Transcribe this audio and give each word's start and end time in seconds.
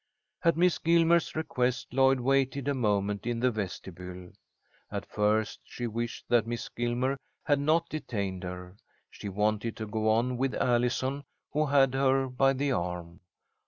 At 0.43 0.57
Miss 0.57 0.79
Gilmer's 0.79 1.35
request, 1.35 1.93
Lloyd 1.93 2.19
waited 2.21 2.67
a 2.67 2.73
moment 2.73 3.27
in 3.27 3.39
the 3.39 3.51
vestibule. 3.51 4.31
At 4.89 5.05
first 5.05 5.59
she 5.63 5.85
wished 5.85 6.27
that 6.27 6.47
Miss 6.47 6.67
Gilmer 6.69 7.17
had 7.43 7.59
not 7.59 7.87
detained 7.87 8.41
her. 8.43 8.77
She 9.11 9.29
wanted 9.29 9.77
to 9.77 9.85
go 9.85 10.09
on 10.09 10.37
with 10.37 10.55
Allison, 10.55 11.23
who 11.51 11.67
had 11.67 11.93
her 11.93 12.27
by 12.27 12.53
the 12.53 12.71
arm. 12.71 13.19